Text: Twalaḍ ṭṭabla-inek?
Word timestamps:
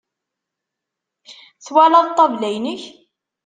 Twalaḍ 1.65 2.05
ṭṭabla-inek? 2.09 2.83